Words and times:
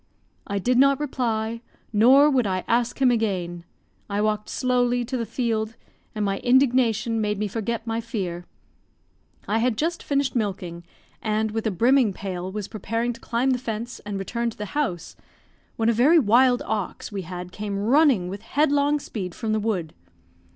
I 0.47 0.57
did 0.57 0.79
not 0.79 0.99
reply, 0.99 1.61
nor 1.93 2.27
would 2.27 2.47
I 2.47 2.63
ask 2.67 2.99
him 2.99 3.11
again. 3.11 3.65
I 4.09 4.19
walked 4.19 4.49
slowly 4.49 5.05
to 5.05 5.15
the 5.15 5.27
field, 5.27 5.75
and 6.15 6.25
my 6.25 6.39
indignation 6.39 7.21
made 7.21 7.37
me 7.37 7.47
forget 7.47 7.85
my 7.85 8.01
fear. 8.01 8.47
I 9.47 9.59
had 9.59 9.77
just 9.77 10.01
finished 10.01 10.35
milking, 10.35 10.83
and 11.21 11.51
with 11.51 11.67
a 11.67 11.69
brimming 11.69 12.13
pail 12.13 12.51
was 12.51 12.67
preparing 12.67 13.13
to 13.13 13.21
climb 13.21 13.51
the 13.51 13.59
fence 13.59 13.99
and 13.99 14.17
return 14.17 14.49
to 14.49 14.57
the 14.57 14.65
house, 14.73 15.15
when 15.75 15.87
a 15.87 15.93
very 15.93 16.17
wild 16.17 16.63
ox 16.65 17.11
we 17.11 17.21
had 17.21 17.51
came 17.51 17.77
running 17.77 18.27
with 18.27 18.41
headlong 18.41 18.99
speed 18.99 19.35
from 19.35 19.53
the 19.53 19.59
wood. 19.59 19.93